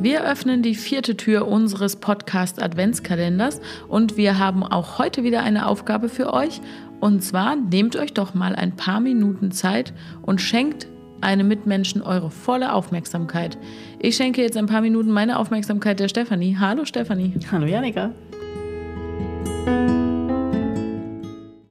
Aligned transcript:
Wir 0.00 0.22
öffnen 0.22 0.62
die 0.62 0.76
vierte 0.76 1.16
Tür 1.16 1.48
unseres 1.48 1.96
Podcast 1.96 2.62
Adventskalenders 2.62 3.60
und 3.88 4.16
wir 4.16 4.38
haben 4.38 4.62
auch 4.62 5.00
heute 5.00 5.24
wieder 5.24 5.42
eine 5.42 5.66
Aufgabe 5.66 6.08
für 6.08 6.32
euch. 6.32 6.60
Und 7.00 7.24
zwar 7.24 7.56
nehmt 7.56 7.96
euch 7.96 8.14
doch 8.14 8.32
mal 8.32 8.54
ein 8.54 8.76
paar 8.76 9.00
Minuten 9.00 9.50
Zeit 9.50 9.92
und 10.22 10.40
schenkt 10.40 10.86
einem 11.20 11.48
Mitmenschen 11.48 12.00
eure 12.00 12.30
volle 12.30 12.74
Aufmerksamkeit. 12.74 13.58
Ich 13.98 14.14
schenke 14.14 14.40
jetzt 14.40 14.56
ein 14.56 14.66
paar 14.66 14.82
Minuten 14.82 15.10
meine 15.10 15.36
Aufmerksamkeit 15.36 15.98
der 15.98 16.06
Stefanie. 16.06 16.56
Hallo 16.60 16.84
Stefanie. 16.84 17.34
Hallo 17.50 17.66
Janika. 17.66 18.12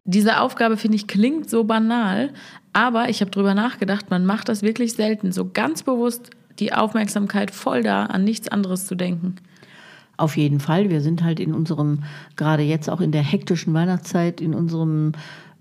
Diese 0.04 0.42
Aufgabe, 0.42 0.76
finde 0.76 0.98
ich, 0.98 1.08
klingt 1.08 1.50
so 1.50 1.64
banal, 1.64 2.34
aber 2.74 3.08
ich 3.08 3.22
habe 3.22 3.32
drüber 3.32 3.54
nachgedacht, 3.54 4.10
man 4.10 4.26
macht 4.26 4.50
das 4.50 4.64
wirklich 4.64 4.94
selten, 4.94 5.32
so 5.32 5.50
ganz 5.50 5.84
bewusst 5.84 6.32
die 6.60 6.74
Aufmerksamkeit 6.74 7.52
voll 7.52 7.84
da, 7.84 8.06
an 8.06 8.24
nichts 8.24 8.48
anderes 8.48 8.86
zu 8.86 8.96
denken. 8.96 9.36
Auf 10.18 10.36
jeden 10.36 10.60
Fall. 10.60 10.90
Wir 10.90 11.02
sind 11.02 11.24
halt 11.24 11.40
in 11.40 11.54
unserem, 11.54 12.04
gerade 12.36 12.64
jetzt 12.64 12.90
auch 12.90 13.02
in 13.02 13.12
der 13.12 13.22
hektischen 13.22 13.74
Weihnachtszeit, 13.74 14.42
in 14.42 14.56
unserem 14.56 15.12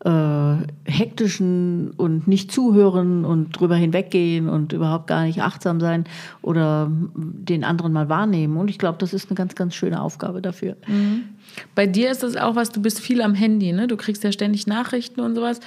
äh, 0.05 0.57
hektischen 0.85 1.91
und 1.91 2.27
nicht 2.27 2.53
zuhören 2.53 3.25
und 3.25 3.59
drüber 3.59 3.77
hinweggehen 3.77 4.49
und 4.49 4.73
überhaupt 4.73 5.09
gar 5.09 5.25
nicht 5.25 5.43
achtsam 5.43 5.81
sein 5.81 6.05
oder 6.43 6.91
den 6.91 7.65
anderen 7.65 7.93
mal 7.93 8.09
wahrnehmen. 8.09 8.57
Und 8.57 8.71
ich 8.71 8.79
glaube, 8.79 8.99
das 8.99 9.13
ist 9.13 9.29
eine 9.29 9.37
ganz, 9.37 9.55
ganz 9.55 9.75
schöne 9.75 10.01
Aufgabe 10.01 10.41
dafür. 10.41 10.77
Mhm. 10.87 11.25
Bei 11.75 11.87
dir 11.87 12.11
ist 12.11 12.23
das 12.23 12.37
auch 12.37 12.57
was, 12.57 12.71
du 12.71 12.81
bist 12.81 13.01
viel 13.01 13.21
am 13.21 13.35
Handy, 13.35 13.73
ne? 13.73 13.89
Du 13.89 13.97
kriegst 13.97 14.23
ja 14.25 14.33
ständig 14.33 14.67
Nachrichten 14.67 15.21
und 15.21 15.35
sowas 15.35 15.61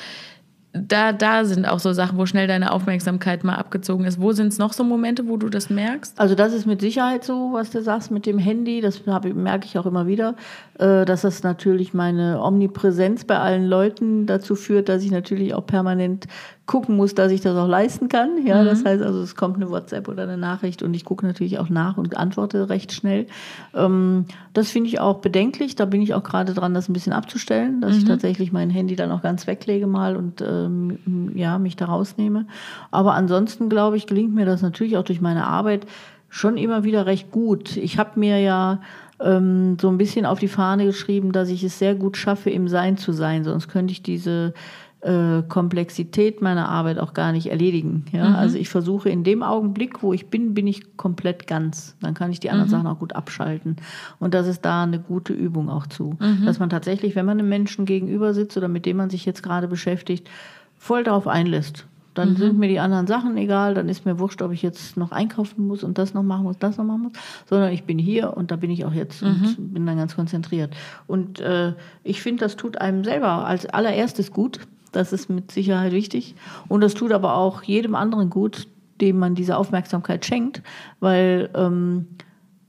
da, 0.72 1.14
da 1.14 1.46
sind 1.46 1.66
auch 1.66 1.80
so 1.80 1.94
Sachen, 1.94 2.20
wo 2.20 2.28
schnell 2.28 2.48
deine 2.48 2.72
Aufmerksamkeit 2.72 3.44
mal 3.44 3.56
abgezogen 3.56 4.06
ist. 4.06 4.22
Wo 4.22 4.34
sind 4.34 4.50
es 4.50 4.60
noch 4.60 4.74
so 4.74 4.84
Momente, 4.84 5.28
wo 5.28 5.36
du 5.36 5.50
das 5.50 5.72
merkst? 5.72 6.20
Also 6.20 6.36
das 6.36 6.54
ist 6.54 6.68
mit 6.68 6.80
Sicherheit 6.80 7.24
so, 7.24 7.54
was 7.54 7.72
du 7.72 7.82
sagst 7.82 8.12
mit 8.12 8.28
dem 8.28 8.38
Handy. 8.38 8.80
Das 8.80 9.02
merke 9.06 9.66
ich 9.66 9.80
auch 9.80 9.88
immer 9.88 10.06
wieder, 10.06 10.36
äh, 10.78 11.06
dass 11.06 11.22
das 11.22 11.42
natürlich 11.42 11.96
meine 11.96 12.40
Omnipräsenz 12.44 13.26
bei 13.26 13.40
allen 13.40 13.66
Leuten 13.66 14.28
dazu 14.28 14.56
führt, 14.56 14.90
dass 14.90 15.04
ich 15.04 15.10
natürlich 15.10 15.56
auch 15.56 15.66
permanent 15.66 16.28
gucken 16.70 16.96
muss, 16.96 17.16
dass 17.16 17.32
ich 17.32 17.42
das 17.42 17.58
auch 17.58 17.68
leisten 17.68 18.10
kann. 18.10 18.46
Ja, 18.46 18.62
mhm. 18.62 18.68
das 18.68 18.86
heißt 18.86 19.02
also, 19.02 19.22
es 19.22 19.36
kommt 19.36 19.56
eine 19.56 19.72
WhatsApp 19.72 20.08
oder 20.08 20.22
eine 20.22 20.38
Nachricht 20.38 20.84
und 20.84 20.94
ich 20.94 21.04
gucke 21.04 21.26
natürlich 21.26 21.58
auch 21.58 21.70
nach 21.70 21.98
und 21.98 22.16
antworte 22.16 22.70
recht 22.70 22.94
schnell. 22.94 23.26
Ähm, 23.74 24.26
das 24.54 24.70
finde 24.70 24.90
ich 24.90 25.00
auch 25.00 25.18
bedenklich. 25.18 25.76
Da 25.76 25.86
bin 25.86 26.00
ich 26.04 26.14
auch 26.14 26.22
gerade 26.22 26.54
dran, 26.54 26.76
das 26.76 26.88
ein 26.88 26.94
bisschen 26.94 27.12
abzustellen, 27.12 27.82
dass 27.82 27.94
mhm. 27.94 27.98
ich 27.98 28.06
tatsächlich 28.06 28.52
mein 28.52 28.70
Handy 28.70 28.96
dann 28.96 29.12
auch 29.12 29.24
ganz 29.24 29.48
weglege 29.48 29.88
mal 29.88 30.16
und 30.16 30.42
ähm, 30.42 31.32
ja, 31.34 31.58
mich 31.58 31.76
da 31.76 31.86
rausnehme. 31.86 32.46
Aber 32.92 33.16
ansonsten 33.16 33.68
glaube 33.68 33.98
ich, 33.98 34.06
gelingt 34.06 34.36
mir 34.36 34.46
das 34.46 34.62
natürlich 34.62 34.96
auch 34.98 35.04
durch 35.04 35.22
meine 35.22 35.48
Arbeit 35.48 35.88
schon 36.30 36.56
immer 36.56 36.84
wieder 36.84 37.08
recht 37.08 37.32
gut. 37.32 37.78
Ich 37.78 37.98
habe 37.98 38.20
mir 38.20 38.40
ja 38.40 38.80
ähm, 39.20 39.78
so 39.82 39.90
ein 39.90 39.98
bisschen 39.98 40.28
auf 40.28 40.38
die 40.38 40.48
Fahne 40.48 40.86
geschrieben, 40.86 41.32
dass 41.32 41.50
ich 41.50 41.64
es 41.64 41.80
sehr 41.80 41.96
gut 41.96 42.16
schaffe, 42.16 42.52
im 42.52 42.68
Sein 42.68 42.98
zu 42.98 43.12
sein. 43.12 43.44
Sonst 43.44 43.70
könnte 43.70 43.92
ich 43.92 44.04
diese 44.04 44.54
äh, 45.02 45.44
Komplexität 45.48 46.42
meiner 46.42 46.68
Arbeit 46.68 47.00
auch 47.00 47.14
gar 47.14 47.32
nicht 47.32 47.48
erledigen. 47.48 48.06
Ja? 48.12 48.30
Mhm. 48.30 48.36
Also 48.36 48.58
ich 48.58 48.70
versuche 48.70 49.10
in 49.10 49.24
dem 49.24 49.44
Augenblick, 49.44 50.04
wo 50.04 50.14
ich 50.14 50.28
bin, 50.28 50.54
bin 50.54 50.68
ich 50.68 50.98
komplett 50.98 51.48
ganz. 51.48 51.96
Dann 52.02 52.14
kann 52.14 52.32
ich 52.32 52.40
die 52.40 52.50
anderen 52.50 52.68
mhm. 52.68 52.72
Sachen 52.72 52.88
auch 52.88 53.00
gut 53.00 53.16
abschalten. 53.16 53.78
Und 54.20 54.34
das 54.34 54.48
ist 54.48 54.66
da 54.66 54.84
eine 54.84 55.00
gute 55.00 55.34
Übung 55.34 55.70
auch 55.70 55.88
zu. 55.88 56.18
Mhm. 56.20 56.46
Dass 56.46 56.60
man 56.60 56.70
tatsächlich, 56.70 57.16
wenn 57.16 57.26
man 57.26 57.40
einem 57.40 57.50
Menschen 57.50 57.86
gegenüber 57.86 58.34
sitzt 58.34 58.58
oder 58.58 58.68
mit 58.68 58.86
dem 58.86 58.98
man 58.98 59.10
sich 59.10 59.26
jetzt 59.26 59.42
gerade 59.42 59.68
beschäftigt, 59.68 60.30
voll 60.78 61.04
darauf 61.04 61.28
einlässt. 61.28 61.86
Dann 62.14 62.32
mhm. 62.32 62.38
sind 62.38 62.58
mir 62.58 62.68
die 62.68 62.80
anderen 62.80 63.08
Sachen 63.08 63.38
egal, 63.38 63.76
dann 63.76 63.88
ist 63.88 64.06
mir 64.06 64.20
wurscht, 64.20 64.42
ob 64.42 64.52
ich 64.52 64.62
jetzt 64.62 64.98
noch 64.98 65.14
einkaufen 65.14 65.66
muss 65.66 65.84
und 65.84 65.98
das 65.98 66.14
noch 66.14 66.24
machen 66.24 66.44
muss, 66.44 66.58
das 66.58 66.78
noch 66.78 66.84
machen 66.84 67.04
muss, 67.04 67.14
sondern 67.46 67.72
ich 67.72 67.84
bin 67.84 67.98
hier 67.98 68.36
und 68.36 68.52
da 68.52 68.58
bin 68.58 68.72
ich 68.72 68.84
auch 68.84 68.92
jetzt 68.92 69.22
mhm. 69.22 69.56
und 69.58 69.74
bin 69.74 69.86
dann 69.86 69.96
ganz 69.96 70.16
konzentriert. 70.16 70.76
Und 71.08 71.40
äh, 71.40 71.74
ich 72.04 72.22
finde, 72.22 72.42
das 72.44 72.58
tut 72.58 72.82
einem 72.82 73.06
selber 73.06 73.46
als 73.46 73.66
allererstes 73.68 74.34
gut, 74.34 74.60
das 74.92 75.14
ist 75.14 75.30
mit 75.30 75.52
Sicherheit 75.52 75.92
wichtig. 75.92 76.36
Und 76.68 76.82
das 76.82 76.94
tut 76.94 77.12
aber 77.12 77.36
auch 77.36 77.64
jedem 77.64 77.96
anderen 77.96 78.30
gut, 78.30 78.68
dem 79.02 79.18
man 79.18 79.36
diese 79.36 79.58
Aufmerksamkeit 79.58 80.26
schenkt, 80.26 80.62
weil 81.00 81.50
ähm, 81.56 82.08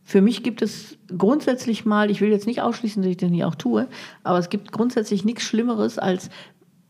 für 0.04 0.20
mich 0.20 0.42
gibt 0.42 0.62
es 0.62 0.98
grundsätzlich 1.16 1.84
mal, 1.84 2.10
ich 2.10 2.20
will 2.20 2.30
jetzt 2.30 2.46
nicht 2.46 2.62
ausschließen, 2.62 3.02
dass 3.02 3.10
ich 3.10 3.16
das 3.16 3.30
nicht 3.30 3.44
auch 3.44 3.54
tue, 3.54 3.88
aber 4.22 4.38
es 4.38 4.48
gibt 4.48 4.72
grundsätzlich 4.72 5.24
nichts 5.24 5.44
Schlimmeres, 5.44 5.98
als 5.98 6.30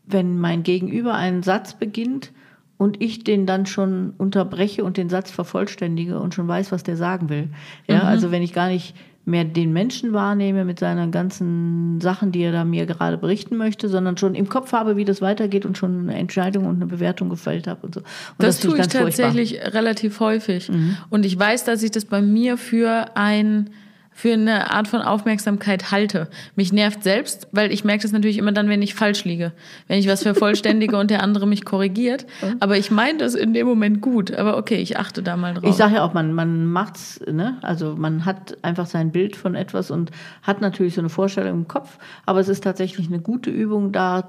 wenn 0.05 0.39
mein 0.39 0.63
Gegenüber 0.63 1.13
einen 1.13 1.43
Satz 1.43 1.73
beginnt 1.73 2.31
und 2.77 3.01
ich 3.01 3.23
den 3.23 3.45
dann 3.45 3.67
schon 3.67 4.13
unterbreche 4.17 4.83
und 4.83 4.97
den 4.97 5.09
Satz 5.09 5.29
vervollständige 5.29 6.19
und 6.19 6.33
schon 6.33 6.47
weiß, 6.47 6.71
was 6.71 6.81
der 6.81 6.97
sagen 6.97 7.29
will. 7.29 7.49
Ja, 7.87 7.99
mhm. 7.99 8.05
also 8.05 8.31
wenn 8.31 8.41
ich 8.41 8.53
gar 8.53 8.69
nicht 8.69 8.95
mehr 9.25 9.43
den 9.43 9.71
Menschen 9.71 10.13
wahrnehme 10.13 10.65
mit 10.65 10.79
seinen 10.79 11.11
ganzen 11.11 12.01
Sachen, 12.01 12.31
die 12.31 12.41
er 12.41 12.51
da 12.51 12.65
mir 12.65 12.85
gerade 12.85 13.17
berichten 13.17 13.55
möchte, 13.55 13.87
sondern 13.87 14.17
schon 14.17 14.35
im 14.35 14.49
Kopf 14.49 14.71
habe, 14.71 14.95
wie 14.97 15.05
das 15.05 15.21
weitergeht 15.21 15.65
und 15.65 15.77
schon 15.77 16.09
eine 16.09 16.15
Entscheidung 16.17 16.65
und 16.65 16.77
eine 16.77 16.87
Bewertung 16.87 17.29
gefällt 17.29 17.67
habe 17.67 17.85
und 17.85 17.95
so. 17.95 18.01
Und 18.01 18.07
das, 18.39 18.59
das 18.59 18.69
tue 18.69 18.79
ich 18.79 18.87
tatsächlich 18.87 19.51
furchtbar. 19.51 19.73
relativ 19.73 20.19
häufig. 20.19 20.69
Mhm. 20.69 20.97
Und 21.09 21.25
ich 21.25 21.37
weiß, 21.37 21.63
dass 21.65 21.83
ich 21.83 21.91
das 21.91 22.05
bei 22.05 22.21
mir 22.21 22.57
für 22.57 23.15
ein 23.15 23.69
für 24.13 24.33
eine 24.33 24.71
Art 24.71 24.87
von 24.87 25.01
Aufmerksamkeit 25.01 25.91
halte. 25.91 26.27
Mich 26.55 26.73
nervt 26.73 27.03
selbst, 27.03 27.47
weil 27.51 27.71
ich 27.71 27.83
merke 27.83 28.03
das 28.03 28.11
natürlich 28.11 28.37
immer 28.37 28.51
dann, 28.51 28.69
wenn 28.69 28.81
ich 28.81 28.93
falsch 28.93 29.23
liege. 29.23 29.53
Wenn 29.87 29.99
ich 29.99 30.07
was 30.07 30.23
vervollständige 30.23 30.97
und 30.97 31.09
der 31.09 31.23
andere 31.23 31.47
mich 31.47 31.65
korrigiert. 31.65 32.25
Aber 32.59 32.77
ich 32.77 32.91
meine 32.91 33.19
das 33.19 33.35
in 33.35 33.53
dem 33.53 33.67
Moment 33.67 34.01
gut. 34.01 34.31
Aber 34.33 34.57
okay, 34.57 34.75
ich 34.75 34.97
achte 34.97 35.23
da 35.23 35.37
mal 35.37 35.53
drauf. 35.53 35.69
Ich 35.69 35.75
sage 35.75 35.95
ja 35.95 36.03
auch, 36.03 36.13
man, 36.13 36.33
man 36.33 36.65
macht's, 36.65 37.21
ne? 37.31 37.57
Also 37.61 37.95
man 37.95 38.25
hat 38.25 38.57
einfach 38.63 38.85
sein 38.85 39.11
Bild 39.11 39.35
von 39.35 39.55
etwas 39.55 39.91
und 39.91 40.11
hat 40.43 40.61
natürlich 40.61 40.95
so 40.95 41.01
eine 41.01 41.09
Vorstellung 41.09 41.61
im 41.61 41.67
Kopf. 41.67 41.97
Aber 42.25 42.39
es 42.39 42.49
ist 42.49 42.63
tatsächlich 42.63 43.07
eine 43.07 43.19
gute 43.19 43.49
Übung, 43.49 43.91
da 43.91 44.27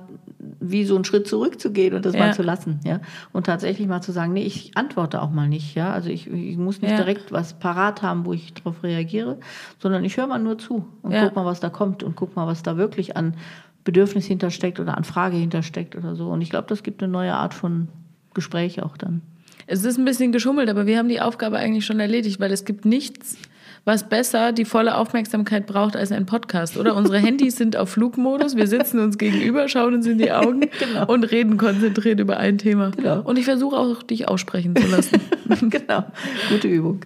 wie 0.61 0.85
so 0.85 0.95
einen 0.95 1.05
Schritt 1.05 1.29
zurückzugehen 1.29 1.95
und 1.95 2.05
das 2.05 2.15
ja. 2.15 2.21
mal 2.21 2.35
zu 2.35 2.43
lassen, 2.43 2.81
ja. 2.85 3.01
Und 3.33 3.47
tatsächlich 3.47 3.87
mal 3.87 4.01
zu 4.01 4.13
sagen, 4.13 4.33
nee, 4.33 4.43
ich 4.43 4.77
antworte 4.77 5.23
auch 5.23 5.31
mal 5.31 5.49
nicht, 5.49 5.75
ja. 5.75 5.93
Also 5.93 6.11
ich, 6.11 6.29
ich 6.31 6.57
muss 6.57 6.81
nicht 6.81 6.91
ja. 6.91 6.97
direkt 6.97 7.33
was 7.33 7.55
parat 7.55 8.03
haben, 8.03 8.27
wo 8.27 8.33
ich 8.33 8.53
darauf 8.55 8.83
reagiere, 8.83 9.39
sondern 9.83 10.05
ich 10.05 10.17
höre 10.17 10.29
mal 10.29 10.39
nur 10.39 10.59
zu 10.59 10.87
und 11.03 11.11
ja. 11.11 11.25
guck 11.25 11.35
mal, 11.37 11.45
was 11.45 11.59
da 11.59 11.69
kommt 11.69 12.05
und 12.05 12.15
guck 12.15 12.37
mal, 12.37 12.47
was 12.47 12.63
da 12.63 12.77
wirklich 12.77 13.17
an 13.17 13.35
Bedürfnis 13.83 14.27
hintersteckt 14.27 14.79
oder 14.79 14.97
an 14.97 15.03
Frage 15.03 15.37
hintersteckt 15.37 15.97
oder 15.97 16.15
so. 16.15 16.31
Und 16.31 16.41
ich 16.41 16.51
glaube, 16.51 16.69
das 16.69 16.85
gibt 16.85 17.03
eine 17.03 17.11
neue 17.11 17.35
Art 17.35 17.53
von 17.53 17.89
Gespräch 18.33 18.81
auch 18.83 18.97
dann. 18.97 19.23
Es 19.67 19.85
ist 19.85 19.99
ein 19.99 20.05
bisschen 20.05 20.31
geschummelt, 20.31 20.71
aber 20.71 20.87
wir 20.87 20.99
haben 20.99 21.09
die 21.09 21.21
Aufgabe 21.21 21.57
eigentlich 21.57 21.85
schon 21.85 21.99
erledigt, 21.99 22.39
weil 22.39 22.53
es 22.53 22.65
gibt 22.65 22.85
nichts 22.85 23.37
was 23.85 24.09
besser 24.09 24.53
die 24.53 24.65
volle 24.65 24.97
Aufmerksamkeit 24.97 25.67
braucht 25.67 25.97
als 25.97 26.13
ein 26.13 26.27
Podcast, 26.27 26.77
oder? 26.77 26.95
Unsere 26.95 27.19
Handys 27.19 27.57
sind 27.57 27.77
auf 27.77 27.91
Flugmodus, 27.91 28.57
wir 28.57 28.67
sitzen 28.67 29.01
uns 29.01 29.19
gegenüber, 29.19 29.69
schauen 29.69 29.95
uns 29.95 30.07
in 30.07 30.19
die 30.19 30.31
Augen 30.31 30.61
genau. 30.79 31.07
und 31.07 31.25
reden 31.25 31.57
konzentriert 31.57 32.21
über 32.21 32.37
ein 32.37 32.59
Thema. 32.59 32.91
Genau. 32.91 33.23
Und 33.23 33.39
ich 33.39 33.45
versuche 33.45 33.77
auch, 33.77 34.03
dich 34.03 34.29
aussprechen 34.29 34.77
zu 34.77 34.87
lassen. 34.87 35.21
genau, 35.71 36.05
gute 36.49 36.69
Übung. 36.69 37.01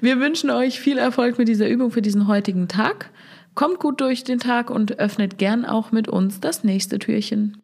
Wir 0.00 0.20
wünschen 0.20 0.50
euch 0.50 0.78
viel 0.78 0.98
Erfolg 0.98 1.38
mit 1.38 1.48
dieser 1.48 1.68
Übung 1.68 1.90
für 1.90 2.02
diesen 2.02 2.28
heutigen 2.28 2.68
Tag. 2.68 3.10
Kommt 3.54 3.80
gut 3.80 4.00
durch 4.00 4.22
den 4.22 4.38
Tag 4.38 4.70
und 4.70 4.98
öffnet 4.98 5.36
gern 5.36 5.64
auch 5.64 5.90
mit 5.90 6.08
uns 6.08 6.38
das 6.38 6.62
nächste 6.62 7.00
Türchen. 7.00 7.60